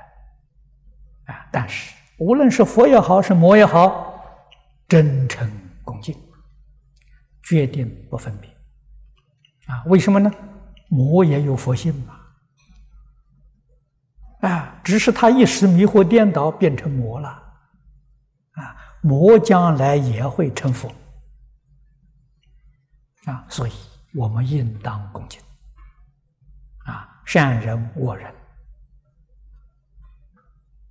[1.32, 1.96] 啊，但是。
[2.18, 4.22] 无论是佛也好，是魔也好，
[4.88, 5.50] 真诚
[5.84, 6.16] 恭敬，
[7.42, 8.50] 决定不分别。
[9.66, 10.30] 啊，为什么呢？
[10.88, 12.14] 魔也有佛性嘛。
[14.40, 17.28] 啊，只是他一时迷惑颠倒，变成魔了。
[18.52, 20.90] 啊，魔将来也会成佛。
[23.26, 23.72] 啊，所以
[24.14, 25.40] 我们应当恭敬。
[26.86, 28.34] 啊，善人恶人。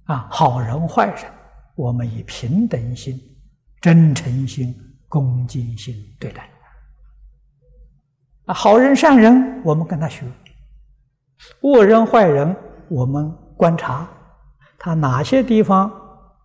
[0.08, 1.32] 啊，好人坏人，
[1.76, 3.20] 我们以平等心、
[3.82, 4.74] 真诚心
[5.08, 6.50] 恭敬心对待。
[8.46, 10.26] 啊，好人善人，我们跟他学；
[11.62, 12.56] 恶人坏人，
[12.90, 14.08] 我们观察
[14.80, 15.92] 他哪些地方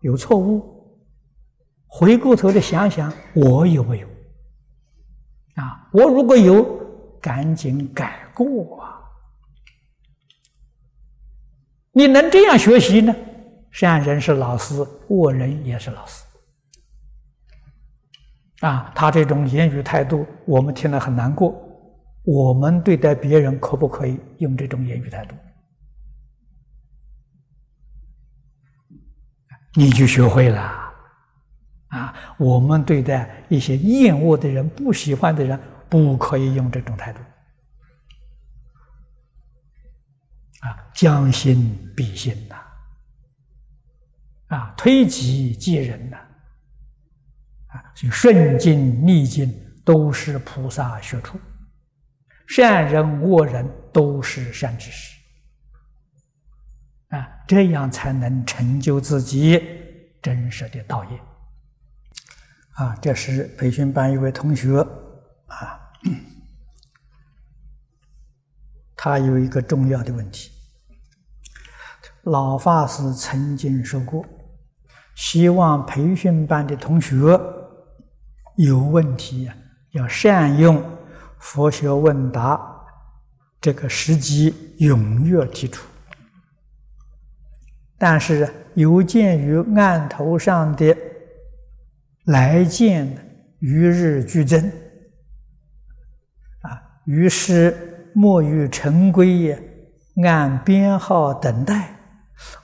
[0.00, 0.98] 有错误，
[1.86, 4.08] 回过头来想想，我有没有？
[5.54, 6.80] 啊，我如果有，
[7.20, 8.98] 赶紧改过啊！
[11.92, 13.14] 你能这样学习呢？
[13.72, 16.24] 善人是老师，恶人也是老师。
[18.60, 21.52] 啊，他这种言语态度，我们听了很难过。
[22.22, 25.34] 我们对待别人可不可以用这种言语态度？
[29.74, 30.60] 你就学会了
[31.88, 32.14] 啊！
[32.36, 35.58] 我们对待一些厌恶的人、不喜欢的人，
[35.88, 37.20] 不可以用这种态度
[40.60, 40.76] 啊！
[40.94, 42.36] 将心比心，
[44.52, 46.16] 啊，推己及人呐，
[47.68, 49.50] 啊，所以顺境逆境
[49.82, 51.40] 都是菩萨学处。
[52.46, 55.16] 善人恶人都是善知识
[57.08, 59.58] 啊，这样才能成就自己
[60.20, 61.18] 真实的道业
[62.72, 62.94] 啊。
[62.96, 64.78] 这是培训班一位同学
[65.46, 65.80] 啊，
[68.94, 70.50] 他有一个重要的问题。
[72.24, 74.24] 老法师曾经说过，
[75.14, 77.16] 希望培训班的同学
[78.56, 79.50] 有问题
[79.92, 80.82] 要善用。
[81.38, 82.60] 佛学问答
[83.60, 85.84] 这个时机踊跃提出，
[87.98, 90.96] 但是邮件于案头上的
[92.26, 93.08] 来见
[93.58, 94.64] 与日俱增，
[96.60, 99.60] 啊，于是莫于陈规也，
[100.24, 101.91] 按编号等待，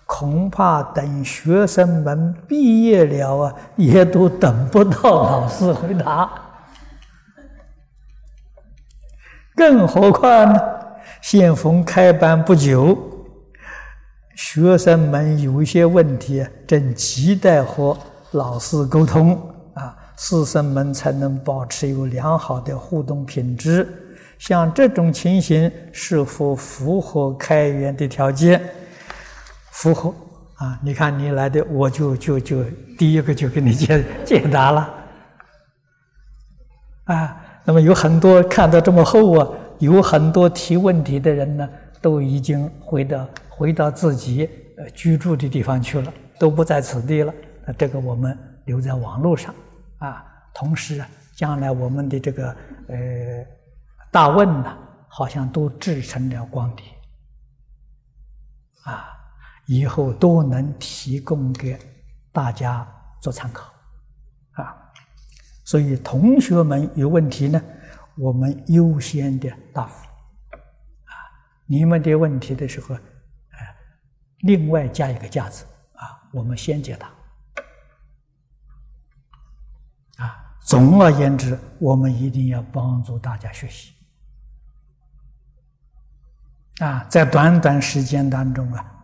[0.08, 6.30] 恐怕等学生们毕业了啊，也都等不到老师回答。
[9.54, 10.58] 更何况呢？
[11.20, 12.96] 现逢开班不久，
[14.34, 17.94] 学生们有一些问题，正期待和
[18.30, 19.38] 老师沟通
[19.74, 23.86] 啊，师生们才能保持有良好的互动品质。
[24.38, 28.62] 像这种情形，是否符合开源的条件？
[29.78, 30.12] 符合
[30.56, 30.76] 啊！
[30.82, 32.64] 你看你来的，我就就就
[32.98, 34.94] 第一个就给你解解答了
[37.04, 37.40] 啊。
[37.64, 39.48] 那么有很多看到这么厚啊，
[39.78, 41.68] 有很多提问题的人呢，
[42.00, 47.32] 都已经回到回到自己呃居住的地方去了，都不在此地了。
[47.64, 49.54] 那这个我们留在网络上
[49.98, 50.24] 啊。
[50.52, 52.48] 同时啊，将来我们的这个
[52.88, 52.96] 呃
[54.10, 54.76] 大问呢，
[55.06, 56.84] 好像都制成了光碟
[58.82, 59.08] 啊，
[59.68, 61.78] 以后都能提供给
[62.32, 62.86] 大家
[63.20, 63.70] 做参考
[64.52, 64.74] 啊。
[65.64, 67.62] 所以，同学们有问题呢，
[68.16, 70.06] 我们优先的答复
[71.04, 71.12] 啊。
[71.66, 73.76] 你们的问题的时候，哎，
[74.38, 76.02] 另外加一个架子啊，
[76.32, 77.08] 我们先解答
[80.24, 80.56] 啊。
[80.62, 83.92] 总而言之，我们一定要帮助大家学习
[86.78, 88.97] 啊，在短短时间当中啊，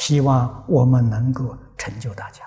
[0.00, 2.42] 希望我们能够成就大家。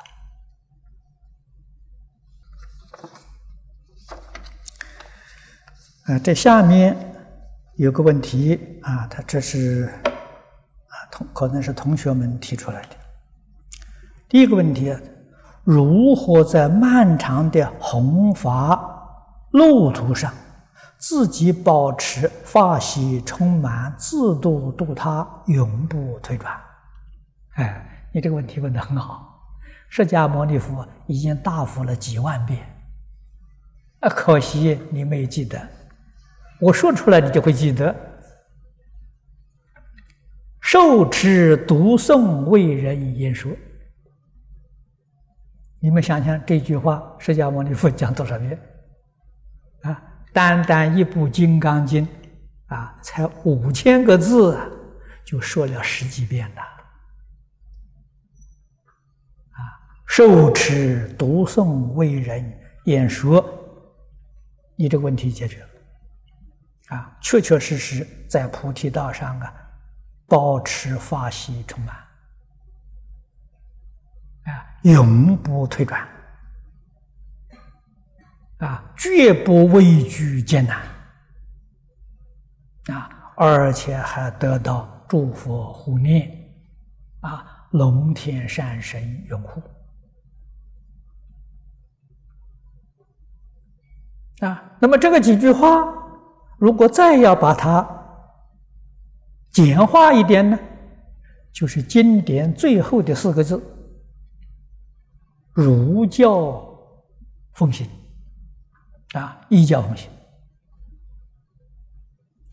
[6.06, 6.98] 啊，这下面
[7.76, 9.84] 有个问题啊，他这是
[10.88, 12.96] 啊同可能是同学们提出来的。
[14.28, 14.92] 第一个问题，
[15.64, 18.84] 如何在漫长的弘法
[19.52, 20.34] 路途上，
[20.98, 26.60] 自己保持法喜充满，自度度他，永不退转？
[27.56, 29.30] 哎，你这个问题问的很好。
[29.90, 32.60] 释迦牟尼佛已经大佛了几万遍，
[34.00, 35.70] 啊，可惜你没记得。
[36.60, 37.96] 我说出来，你就会记得。
[40.62, 43.52] 受持读诵为人言说，
[45.80, 48.58] 你们想想这句话，释迦牟尼佛讲多少遍？
[49.82, 50.02] 啊，
[50.32, 52.08] 单单一部《金刚经》，
[52.74, 54.58] 啊，才五千个字，
[55.26, 56.62] 就说了十几遍了。
[59.52, 59.60] 啊，
[60.16, 62.46] 受持读诵为人
[62.86, 63.44] 演说，
[64.76, 65.70] 你这个问题解决了。
[66.90, 69.52] 啊，确确实实在菩提道上啊，
[70.28, 71.96] 保持法喜充满，
[74.44, 74.54] 啊，
[74.84, 76.08] 永不退转，
[78.58, 80.80] 啊，绝不畏惧艰难，
[82.96, 86.32] 啊，而且还得到诸佛护念，
[87.22, 89.60] 啊，龙天善神拥护，
[94.44, 95.86] 啊，那么这个几句话，
[96.58, 97.88] 如果再要把它
[99.52, 100.60] 简化一点呢，
[101.54, 103.62] 就是经典最后的四个字：
[105.54, 106.62] 儒教
[107.54, 107.88] 奉行。
[109.14, 110.10] 啊，依教奉行，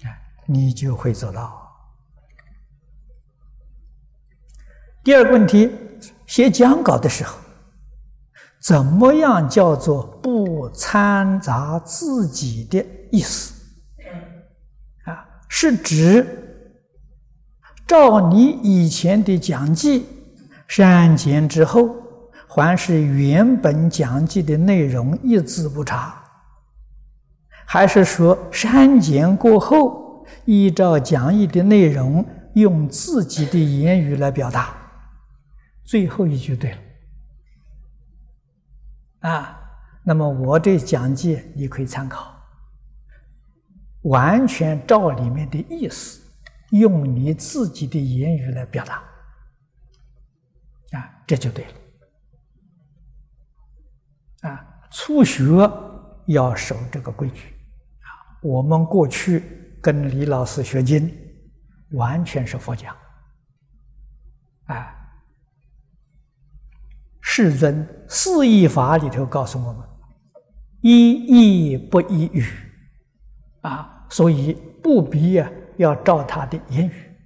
[0.04, 0.12] 啊，
[0.44, 1.58] 你就会做到。
[5.02, 5.70] 第二个问题，
[6.26, 7.39] 写讲稿的时候，
[8.62, 13.54] 怎么样叫做不掺杂自己的意思？
[15.04, 16.26] 啊，是指
[17.86, 20.06] 照你以前的讲记
[20.68, 21.96] 删减之后，
[22.46, 26.22] 还是原本讲记的内容一字不差？
[27.64, 34.74] 还是说删减过后，依照讲义的内容，用自己的言语来表达。
[35.84, 36.76] 最后一句对了，
[39.20, 39.60] 啊，
[40.04, 42.34] 那么我这讲解你可以参考，
[44.02, 46.22] 完全照里面的意思，
[46.70, 49.02] 用你自己的言语来表达，
[50.98, 51.64] 啊，这就对
[54.42, 55.44] 了，啊，初学
[56.26, 57.48] 要守这个规矩。
[58.00, 58.08] 啊
[58.42, 61.14] 我们过去跟李老师学经，
[61.90, 62.96] 完全是佛讲，
[64.64, 64.99] 啊，
[67.32, 69.88] 世尊四义法里头告诉我们，
[70.80, 72.44] 一义不一语，
[73.60, 74.52] 啊，所以
[74.82, 77.16] 不必啊要照他的言语，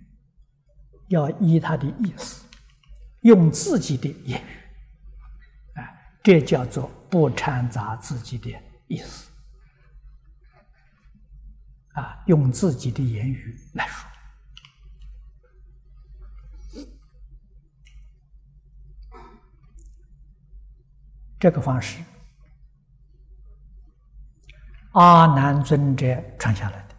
[1.09, 2.45] 要依他的意思，
[3.23, 5.89] 用自己的言语，啊，
[6.23, 8.51] 这叫做不掺杂自己的
[8.89, 9.31] 意思。
[11.95, 14.07] 啊，用自己的言语来说，
[21.45, 21.99] 这个方式，
[24.93, 26.07] 阿难尊者
[26.39, 26.95] 传下来的。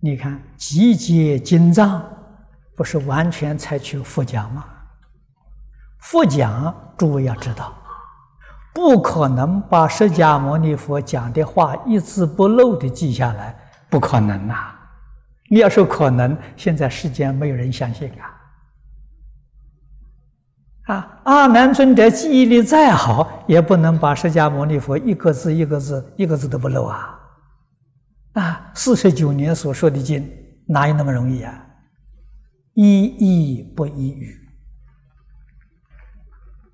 [0.00, 2.02] 你看，集结经藏，
[2.74, 4.64] 不是完全采取佛讲吗？
[5.98, 7.74] 佛讲，诸位要知道，
[8.72, 13.54] 不可能把释迦牟尼佛讲的话一字不漏的记下来。
[13.90, 14.74] 不可能呐！
[15.50, 18.37] 你要说可能，现在世间没有人相信啊！
[20.88, 27.20] 啊，阿难尊者记忆力再好，也不能把释迦牟尼佛一个字一个字一个字都不漏啊！
[28.32, 30.26] 啊，四十九年所说的经，
[30.66, 31.62] 哪有那么容易啊？
[32.72, 34.34] 一义不一语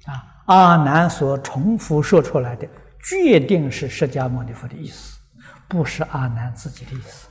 [0.04, 0.44] 啊！
[0.46, 2.68] 阿难所重复说出来的，
[3.02, 5.18] 决定是释迦牟尼佛的意思。
[5.66, 7.26] 不是阿难自己的意思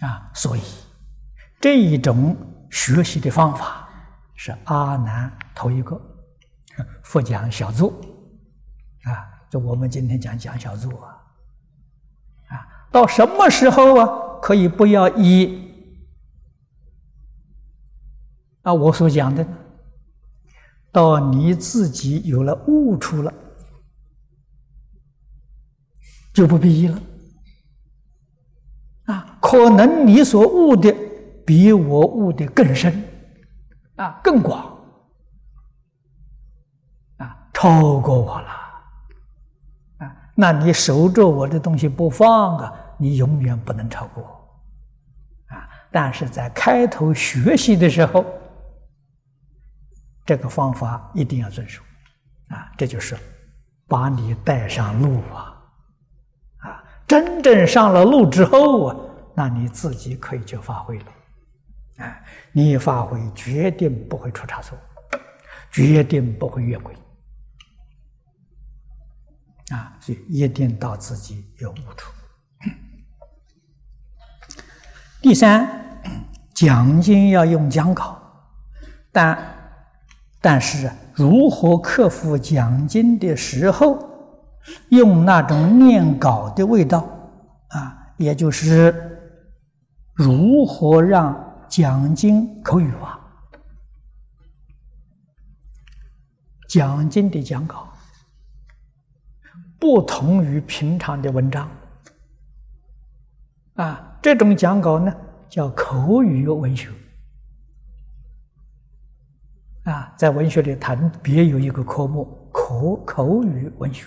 [0.00, 0.62] 啊，所以
[1.60, 2.34] 这一种
[2.76, 3.88] 学习的方法
[4.34, 5.98] 是阿难头一个，
[7.02, 7.88] 佛讲小坐
[9.04, 11.08] 啊，就我们今天讲讲小坐啊，
[12.48, 15.72] 啊，到什么时候啊可以不要依
[18.60, 19.46] 啊我所讲的，
[20.92, 23.32] 到你自己有了悟出了。
[26.34, 27.00] 就不必了
[29.06, 29.38] 啊！
[29.40, 30.94] 可能你所悟的
[31.46, 33.02] 比我悟的更深
[33.94, 34.76] 啊，更广
[37.18, 38.48] 啊，超过我了
[39.98, 40.16] 啊！
[40.34, 44.24] 那你守着我的东西不放啊，你永远不能超过
[45.46, 45.68] 啊！
[45.92, 48.24] 但是在开头学习的时候，
[50.26, 51.80] 这个方法一定要遵守
[52.48, 52.70] 啊！
[52.76, 53.16] 这就是
[53.86, 55.54] 把你带上路啊！
[56.58, 58.96] 啊真正上了路之后啊，
[59.34, 61.06] 那你自己可以就发挥了，
[61.96, 64.76] 哎，你发挥，决定不会出差错，
[65.70, 66.94] 决定不会越轨，
[69.70, 72.12] 啊，所以一定到自己有悟处。
[75.20, 76.00] 第三，
[76.54, 78.20] 讲经要用讲稿，
[79.12, 79.38] 但
[80.40, 84.14] 但是如何克服讲经的时候？
[84.88, 87.08] 用那种念稿的味道
[87.68, 88.92] 啊，也就是
[90.12, 93.20] 如何让讲经口语化。
[96.68, 97.88] 讲经的讲稿
[99.78, 101.70] 不同于平常的文章
[103.74, 105.14] 啊，这种讲稿呢
[105.48, 106.90] 叫口语文学
[109.84, 114.06] 啊，在文学里谈别有一个科目口口语文学。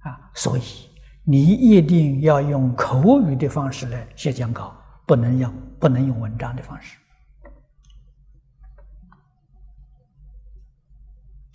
[0.00, 0.62] 啊，所以
[1.24, 4.77] 你一定要用口语的方式来写讲稿，
[5.08, 6.98] 不能用不能用文章的方式。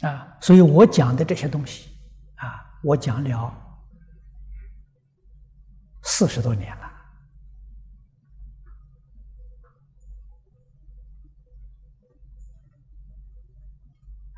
[0.01, 1.95] 啊，所以我讲的这些东西
[2.35, 3.53] 啊，我讲了
[6.01, 6.91] 四十多年了。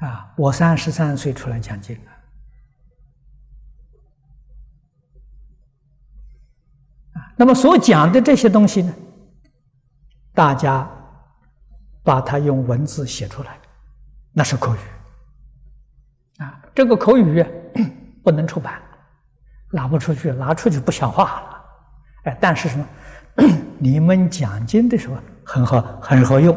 [0.06, 2.12] 啊，我三十三岁出来讲经了，
[7.38, 8.94] 那么所讲的这些东西呢，
[10.36, 10.88] 大家
[12.04, 13.58] 把它用文字写出来，
[14.34, 14.80] 那是口语。
[16.44, 17.44] 啊，这个口语
[18.22, 18.82] 不能出版，
[19.72, 21.66] 拿不出去，拿出去不像话了。
[22.26, 22.86] 哎，但是什么？
[23.80, 26.56] 你们讲经的时候很好，很好用，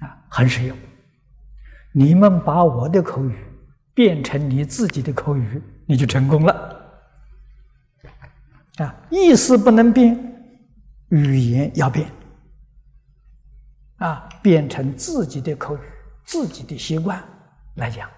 [0.00, 0.76] 啊，很实用。
[1.92, 3.36] 你们把我的口语
[3.94, 6.52] 变成你自己的口语，你就成功了。
[8.78, 10.18] 啊，意思不能变，
[11.10, 12.08] 语言要变。
[13.98, 15.80] 啊，变成自己的口语，
[16.24, 17.22] 自己的习惯
[17.76, 18.08] 来讲。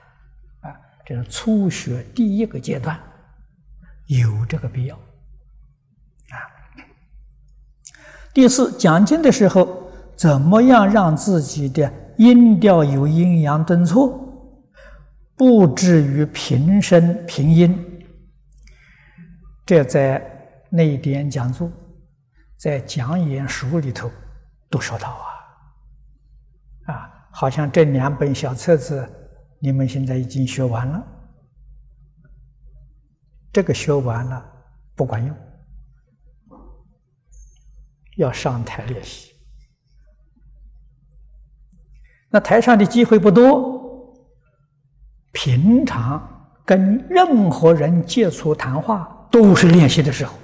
[0.60, 0.70] 啊
[1.04, 2.98] 这是初学第一个阶段，
[4.06, 6.36] 有这个必要啊。
[8.34, 14.18] 第四，讲经的时候，怎么样让自己的音调有阴阳顿挫，
[15.36, 18.02] 不至于平声平音？
[19.64, 20.20] 这在
[20.70, 21.70] 内典讲座，
[22.56, 24.10] 在讲演书里头
[24.68, 25.25] 都说到啊，
[27.38, 29.06] 好像这两本小册子。
[29.58, 31.02] 你们现在已经学完了，
[33.52, 34.46] 这个学完了
[34.94, 35.36] 不管用，
[38.16, 39.32] 要上台练习。
[42.28, 44.14] 那台上的机会不多，
[45.32, 50.36] 平常跟任何人接触谈话都是练习的时候，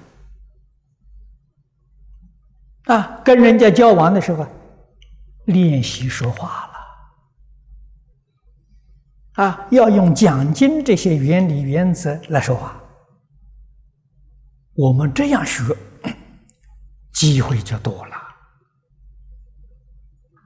[2.85, 4.47] 啊，跟人家交往的时候，
[5.45, 6.72] 练习说话了。
[9.35, 12.79] 啊，要用讲经这些原理原则来说话，
[14.75, 15.75] 我们这样学，
[17.15, 18.17] 机会就多了，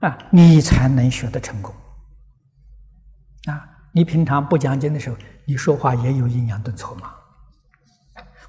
[0.07, 1.75] 啊，你才能学得成功。
[3.47, 7.13] 啊，你平常不讲经的时候，你说话也有阴阳顿挫嘛？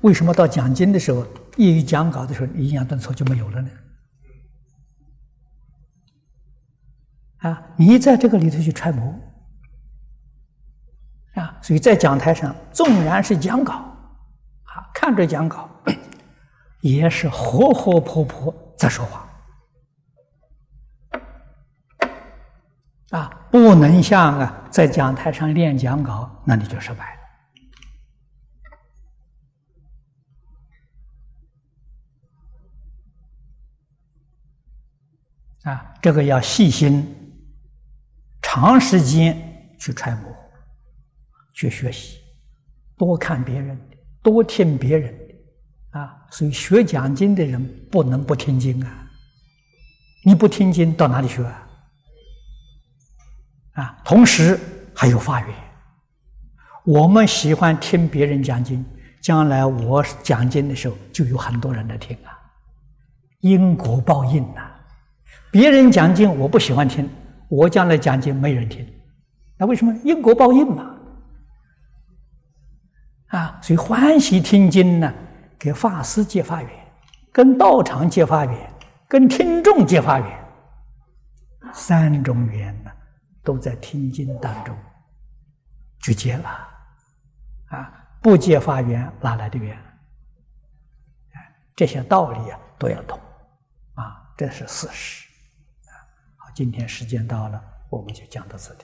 [0.03, 1.26] 为什么到讲经的时候，
[1.57, 3.70] 一讲稿的时候，阴阳顿挫就没有了呢？
[7.39, 9.12] 啊，你在这个里头去揣摩。
[11.39, 15.70] 啊，所以在讲台上，纵然是讲稿，啊，看着讲稿，
[16.80, 19.28] 也是活活泼泼在说话，
[23.11, 27.14] 啊，不能像啊在讲台上练讲稿，那你就失败
[35.64, 35.70] 了。
[35.70, 37.07] 啊，这个要细心，
[38.43, 39.36] 长时间
[39.78, 40.28] 去揣摩。
[41.59, 42.18] 去学习，
[42.96, 49.11] 多看别人的，多听别人的，啊，所以学讲经的人不能不听经啊！
[50.24, 51.68] 你不听经到哪里学啊？
[53.72, 54.56] 啊，同时
[54.94, 55.54] 还有发愿。
[56.84, 58.84] 我们喜欢听别人讲经，
[59.20, 62.38] 将来我讲经的时候就有很多人来听啊，
[63.40, 64.62] 因果报应呐！
[65.50, 67.11] 别人讲经我不喜欢听，
[67.48, 68.86] 我将来讲经没人听，
[69.56, 69.92] 那为什么？
[70.04, 70.94] 因果报应嘛！
[73.29, 75.12] 啊，所以欢喜听经呢，
[75.59, 76.70] 给法师结法缘，
[77.33, 78.72] 跟道场结法缘，
[79.07, 80.45] 跟听众结法缘，
[81.72, 82.91] 三种缘呢，
[83.43, 84.74] 都在听经当中
[86.01, 86.49] 就结了。
[87.68, 89.76] 啊，不结法缘哪来的缘？
[91.76, 93.20] 这些道理啊都要懂，
[93.95, 95.29] 啊，这是事实。
[95.85, 95.93] 啊，
[96.39, 98.81] 好，今天时间到了，我们就讲到这里。